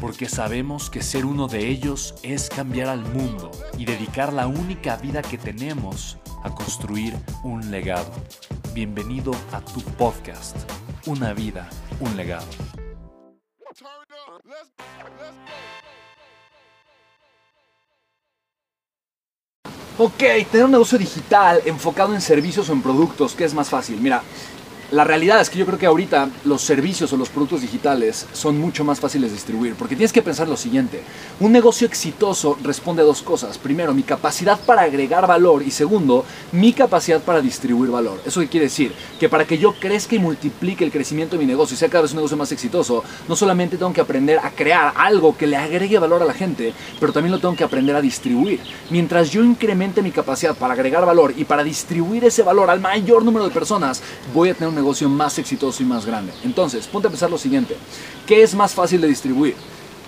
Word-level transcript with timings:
porque 0.00 0.28
sabemos 0.28 0.90
que 0.90 1.02
ser 1.02 1.24
uno 1.24 1.48
de 1.48 1.68
ellos 1.68 2.14
es 2.22 2.48
cambiar 2.48 2.88
al 2.88 3.00
mundo 3.00 3.50
y 3.78 3.84
dedicar 3.84 4.32
la 4.32 4.46
única 4.46 4.96
vida 4.96 5.22
que 5.22 5.38
tenemos 5.38 6.18
a 6.42 6.54
construir 6.54 7.14
un 7.42 7.70
legado. 7.70 8.12
Bienvenido 8.74 9.32
a 9.52 9.60
tu 9.60 9.80
podcast, 9.80 10.56
Una 11.06 11.32
vida, 11.32 11.68
un 12.00 12.16
legado. 12.16 12.46
Ok, 19.98 20.18
tener 20.50 20.64
un 20.64 20.72
negocio 20.72 20.98
digital 20.98 21.62
enfocado 21.64 22.12
en 22.12 22.20
servicios 22.20 22.68
o 22.68 22.72
en 22.74 22.82
productos, 22.82 23.34
¿qué 23.34 23.44
es 23.44 23.54
más 23.54 23.70
fácil? 23.70 23.98
Mira, 23.98 24.22
la 24.92 25.02
realidad 25.02 25.40
es 25.40 25.50
que 25.50 25.58
yo 25.58 25.66
creo 25.66 25.78
que 25.78 25.86
ahorita 25.86 26.28
los 26.44 26.62
servicios 26.62 27.12
o 27.12 27.16
los 27.16 27.28
productos 27.28 27.62
digitales 27.62 28.26
son 28.32 28.58
mucho 28.60 28.84
más 28.84 29.00
fáciles 29.00 29.30
de 29.30 29.36
distribuir, 29.36 29.74
porque 29.74 29.96
tienes 29.96 30.12
que 30.12 30.22
pensar 30.22 30.48
lo 30.48 30.56
siguiente, 30.56 31.02
un 31.40 31.50
negocio 31.50 31.86
exitoso 31.86 32.56
responde 32.62 33.02
a 33.02 33.04
dos 33.04 33.22
cosas. 33.22 33.58
Primero, 33.58 33.92
mi 33.94 34.04
capacidad 34.04 34.58
para 34.60 34.82
agregar 34.82 35.26
valor 35.26 35.62
y 35.64 35.72
segundo, 35.72 36.24
mi 36.52 36.72
capacidad 36.72 37.20
para 37.20 37.40
distribuir 37.40 37.90
valor. 37.90 38.20
¿Eso 38.24 38.40
qué 38.40 38.48
quiere 38.48 38.66
decir? 38.66 38.92
Que 39.18 39.28
para 39.28 39.44
que 39.44 39.58
yo 39.58 39.74
crezca 39.74 40.14
y 40.14 40.20
multiplique 40.20 40.84
el 40.84 40.92
crecimiento 40.92 41.36
de 41.36 41.40
mi 41.40 41.46
negocio 41.46 41.74
y 41.74 41.78
sea 41.78 41.88
cada 41.88 42.02
vez 42.02 42.12
un 42.12 42.18
negocio 42.18 42.36
más 42.36 42.52
exitoso, 42.52 43.02
no 43.28 43.34
solamente 43.34 43.76
tengo 43.76 43.92
que 43.92 44.00
aprender 44.00 44.38
a 44.38 44.50
crear 44.50 44.92
algo 44.96 45.36
que 45.36 45.48
le 45.48 45.56
agregue 45.56 45.98
valor 45.98 46.22
a 46.22 46.26
la 46.26 46.34
gente, 46.34 46.72
pero 47.00 47.12
también 47.12 47.32
lo 47.32 47.40
tengo 47.40 47.56
que 47.56 47.64
aprender 47.64 47.96
a 47.96 48.00
distribuir. 48.00 48.60
Mientras 48.90 49.30
yo 49.30 49.42
incremente 49.42 50.00
mi 50.00 50.12
capacidad 50.12 50.54
para 50.54 50.74
agregar 50.74 51.04
valor 51.04 51.34
y 51.36 51.44
para 51.44 51.64
distribuir 51.64 52.24
ese 52.24 52.42
valor 52.42 52.70
al 52.70 52.80
mayor 52.80 53.24
número 53.24 53.44
de 53.46 53.50
personas, 53.50 54.00
voy 54.32 54.50
a 54.50 54.54
tener 54.54 54.68
un 54.68 54.75
negocio 54.76 55.08
más 55.08 55.38
exitoso 55.38 55.82
y 55.82 55.86
más 55.86 56.06
grande. 56.06 56.32
Entonces, 56.44 56.86
ponte 56.86 57.08
a 57.08 57.10
pensar 57.10 57.30
lo 57.30 57.38
siguiente. 57.38 57.76
¿Qué 58.26 58.42
es 58.42 58.54
más 58.54 58.74
fácil 58.74 59.00
de 59.00 59.08
distribuir? 59.08 59.56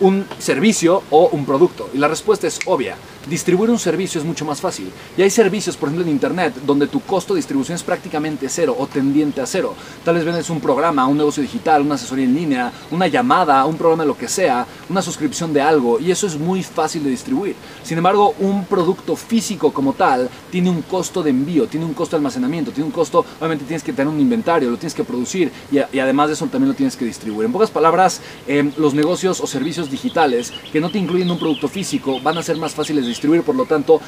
¿Un 0.00 0.26
servicio 0.38 1.02
o 1.10 1.28
un 1.28 1.46
producto? 1.46 1.88
Y 1.94 1.98
la 1.98 2.08
respuesta 2.08 2.46
es 2.46 2.58
obvia 2.66 2.96
distribuir 3.26 3.70
un 3.70 3.78
servicio 3.78 4.20
es 4.20 4.26
mucho 4.26 4.44
más 4.44 4.60
fácil. 4.60 4.90
Y 5.16 5.22
hay 5.22 5.30
servicios, 5.30 5.76
por 5.76 5.88
ejemplo, 5.88 6.06
en 6.06 6.12
Internet, 6.12 6.54
donde 6.66 6.86
tu 6.86 7.00
costo 7.00 7.34
de 7.34 7.38
distribución 7.38 7.76
es 7.76 7.82
prácticamente 7.82 8.48
cero 8.48 8.76
o 8.78 8.86
tendiente 8.86 9.40
a 9.40 9.46
cero. 9.46 9.74
Tal 10.04 10.16
vez 10.16 10.24
vendes 10.24 10.50
un 10.50 10.60
programa, 10.60 11.06
un 11.06 11.16
negocio 11.16 11.42
digital, 11.42 11.82
una 11.82 11.94
asesoría 11.94 12.24
en 12.24 12.34
línea, 12.34 12.72
una 12.90 13.06
llamada, 13.06 13.64
un 13.64 13.76
programa 13.76 14.02
de 14.02 14.08
lo 14.08 14.18
que 14.18 14.28
sea, 14.28 14.66
una 14.88 15.02
suscripción 15.02 15.52
de 15.52 15.60
algo, 15.60 15.98
y 15.98 16.10
eso 16.10 16.26
es 16.26 16.38
muy 16.38 16.62
fácil 16.62 17.04
de 17.04 17.10
distribuir. 17.10 17.56
Sin 17.82 17.98
embargo, 17.98 18.34
un 18.38 18.64
producto 18.66 19.16
físico 19.16 19.72
como 19.72 19.92
tal 19.92 20.28
tiene 20.50 20.70
un 20.70 20.82
costo 20.82 21.22
de 21.22 21.30
envío, 21.30 21.66
tiene 21.66 21.86
un 21.86 21.94
costo 21.94 22.16
de 22.16 22.18
almacenamiento, 22.18 22.72
tiene 22.72 22.86
un 22.86 22.92
costo, 22.92 23.24
obviamente 23.38 23.64
tienes 23.64 23.82
que 23.82 23.92
tener 23.92 24.12
un 24.12 24.20
inventario, 24.20 24.70
lo 24.70 24.76
tienes 24.76 24.94
que 24.94 25.04
producir 25.04 25.50
y, 25.70 25.78
además 25.98 26.28
de 26.28 26.34
eso 26.34 26.46
también 26.46 26.68
lo 26.68 26.74
tienes 26.74 26.96
que 26.96 27.04
distribuir. 27.04 27.46
En 27.46 27.52
pocas 27.52 27.70
palabras, 27.70 28.20
em, 28.46 28.72
los 28.76 28.94
negocios 28.94 29.40
o 29.40 29.46
servicios 29.46 29.83
digitales 29.90 30.52
que 30.72 30.80
no 30.80 30.90
te 30.90 30.98
incluyen 30.98 31.30
un 31.30 31.38
producto 31.38 31.68
físico 31.68 32.20
van 32.20 32.38
a 32.38 32.42
ser 32.42 32.56
más 32.56 32.74
fáciles 32.74 33.04
de 33.04 33.08
distribuir, 33.08 33.42
por 33.42 33.54
lo 33.54 33.64
tanto 33.64 34.00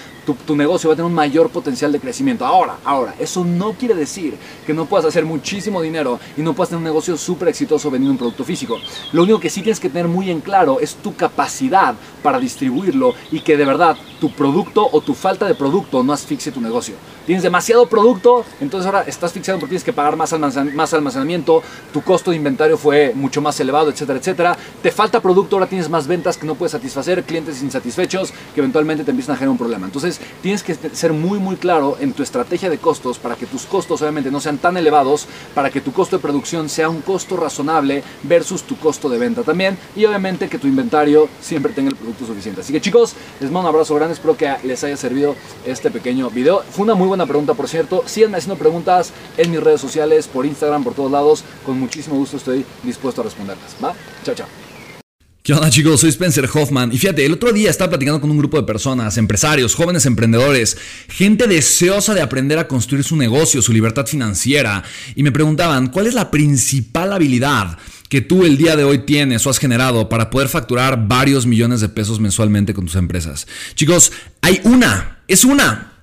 tu, 0.46 0.56
negocio 0.56 0.88
va 0.88 0.94
a 0.94 0.96
tener 0.96 1.08
un 1.08 1.14
mayor 1.14 1.50
potencial 1.50 1.92
de 1.92 2.00
crecimiento. 2.00 2.44
Ahora, 2.46 2.78
ahora, 2.84 3.14
eso 3.18 3.44
no 3.44 3.72
quiere 3.72 3.94
decir 3.94 4.36
que 4.66 4.74
no 4.74 4.86
puedas 4.86 5.06
hacer 5.06 5.24
muchísimo 5.24 5.82
dinero 5.82 6.18
y 6.36 6.42
no 6.42 6.54
puedas 6.54 6.70
tener 6.70 6.78
un 6.78 6.84
negocio 6.84 7.16
súper 7.16 7.48
exitoso 7.48 7.90
vendiendo 7.90 8.12
un 8.12 8.18
producto 8.18 8.44
físico. 8.44 8.78
Lo 9.12 9.22
único 9.22 9.40
que 9.40 9.50
sí 9.50 9.62
tienes 9.62 9.80
que 9.80 9.90
tener 9.90 10.08
muy 10.08 10.30
en 10.30 10.40
claro 10.40 10.80
es 10.80 10.96
tu 10.96 11.14
capacidad 11.14 11.94
para 12.22 12.38
distribuirlo 12.38 13.14
y 13.30 13.40
que 13.40 13.56
de 13.56 13.64
verdad 13.64 13.96
tu 14.20 14.30
producto 14.30 14.88
o 14.90 15.00
tu 15.00 15.14
falta 15.14 15.46
de 15.46 15.54
producto 15.54 16.02
no 16.02 16.12
asfixie 16.12 16.52
tu 16.52 16.60
negocio. 16.60 16.94
Tienes 17.26 17.42
demasiado 17.42 17.86
producto, 17.86 18.44
entonces 18.60 18.86
ahora 18.86 19.02
estás 19.02 19.32
fixado 19.32 19.58
porque 19.58 19.70
tienes 19.70 19.82
que 19.82 19.92
pagar 19.92 20.14
más, 20.14 20.32
más 20.38 20.94
almacenamiento, 20.94 21.60
tu 21.92 22.00
costo 22.00 22.30
de 22.30 22.36
inventario 22.36 22.78
fue 22.78 23.12
mucho 23.16 23.42
más 23.42 23.58
elevado, 23.58 23.90
etcétera, 23.90 24.20
etcétera. 24.20 24.56
Te 24.80 24.92
falta 24.92 25.20
producto, 25.20 25.56
ahora 25.56 25.66
tienes 25.66 25.90
más 25.90 26.06
ventas 26.06 26.36
que 26.36 26.46
no 26.46 26.54
puedes 26.54 26.70
satisfacer, 26.70 27.24
clientes 27.24 27.60
insatisfechos 27.62 28.32
que 28.54 28.60
eventualmente 28.60 29.02
te 29.02 29.10
empiezan 29.10 29.34
a 29.34 29.38
generar 29.38 29.50
un 29.50 29.58
problema. 29.58 29.86
Entonces 29.86 30.20
tienes 30.40 30.62
que 30.62 30.76
ser 30.92 31.12
muy, 31.12 31.40
muy 31.40 31.56
claro 31.56 31.96
en 31.98 32.12
tu 32.12 32.22
estrategia 32.22 32.70
de 32.70 32.78
costos 32.78 33.18
para 33.18 33.34
que 33.34 33.46
tus 33.46 33.66
costos 33.66 34.00
obviamente 34.02 34.30
no 34.30 34.38
sean 34.38 34.58
tan 34.58 34.76
elevados, 34.76 35.26
para 35.52 35.68
que 35.68 35.80
tu 35.80 35.92
costo 35.92 36.18
de 36.18 36.22
producción 36.22 36.68
sea 36.68 36.88
un 36.88 37.00
costo 37.00 37.36
razonable 37.36 38.04
versus 38.22 38.62
tu 38.62 38.76
costo 38.78 39.08
de 39.08 39.18
venta 39.18 39.42
también 39.42 39.76
y 39.96 40.04
obviamente 40.04 40.48
que 40.48 40.60
tu 40.60 40.68
inventario 40.68 41.28
siempre 41.40 41.72
tenga 41.72 41.90
el 41.90 41.96
producto 41.96 42.24
suficiente. 42.24 42.60
Así 42.60 42.72
que 42.72 42.80
chicos, 42.80 43.16
les 43.40 43.50
mando 43.50 43.68
un 43.68 43.74
abrazo 43.74 43.96
grande, 43.96 44.14
espero 44.14 44.36
que 44.36 44.54
les 44.62 44.84
haya 44.84 44.96
servido 44.96 45.34
este 45.64 45.90
pequeño 45.90 46.30
video. 46.30 46.62
Fue 46.70 46.84
una 46.84 46.94
muy 46.94 47.08
buena 47.08 47.15
pregunta, 47.24 47.54
por 47.54 47.68
cierto. 47.68 48.02
Síganme 48.04 48.36
haciendo 48.36 48.58
preguntas 48.58 49.12
en 49.38 49.50
mis 49.50 49.62
redes 49.62 49.80
sociales, 49.80 50.26
por 50.26 50.44
Instagram, 50.44 50.84
por 50.84 50.94
todos 50.94 51.10
lados. 51.10 51.44
Con 51.64 51.80
muchísimo 51.80 52.16
gusto 52.16 52.36
estoy 52.36 52.66
dispuesto 52.82 53.22
a 53.22 53.24
responderlas. 53.24 53.76
¿Va? 53.82 53.94
Chao, 54.24 54.34
chao. 54.34 54.46
¿Qué 55.46 55.52
onda 55.52 55.70
chicos? 55.70 56.00
Soy 56.00 56.10
Spencer 56.10 56.50
Hoffman 56.52 56.92
y 56.92 56.98
fíjate, 56.98 57.24
el 57.24 57.34
otro 57.34 57.52
día 57.52 57.70
estaba 57.70 57.90
platicando 57.90 58.20
con 58.20 58.32
un 58.32 58.36
grupo 58.36 58.56
de 58.56 58.64
personas, 58.64 59.16
empresarios, 59.16 59.76
jóvenes 59.76 60.04
emprendedores, 60.04 60.76
gente 61.06 61.46
deseosa 61.46 62.14
de 62.14 62.20
aprender 62.20 62.58
a 62.58 62.66
construir 62.66 63.04
su 63.04 63.14
negocio, 63.14 63.62
su 63.62 63.72
libertad 63.72 64.06
financiera 64.06 64.82
y 65.14 65.22
me 65.22 65.30
preguntaban, 65.30 65.86
¿cuál 65.86 66.08
es 66.08 66.14
la 66.14 66.32
principal 66.32 67.12
habilidad 67.12 67.78
que 68.08 68.22
tú 68.22 68.44
el 68.44 68.56
día 68.56 68.74
de 68.74 68.82
hoy 68.82 69.06
tienes 69.06 69.46
o 69.46 69.50
has 69.50 69.58
generado 69.58 70.08
para 70.08 70.30
poder 70.30 70.48
facturar 70.48 71.06
varios 71.06 71.46
millones 71.46 71.80
de 71.80 71.90
pesos 71.90 72.18
mensualmente 72.18 72.74
con 72.74 72.86
tus 72.86 72.96
empresas? 72.96 73.46
Chicos, 73.76 74.10
hay 74.40 74.60
una, 74.64 75.20
es 75.28 75.44
una 75.44 75.92